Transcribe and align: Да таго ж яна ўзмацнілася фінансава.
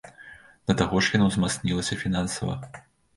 Да 0.69 0.75
таго 0.79 1.01
ж 1.07 1.11
яна 1.15 1.27
ўзмацнілася 1.27 1.99
фінансава. 2.05 2.57